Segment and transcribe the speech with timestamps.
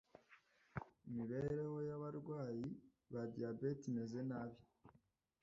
[1.07, 2.65] imibereho y'abarwayi
[3.13, 4.59] ba Diabete imeze nabi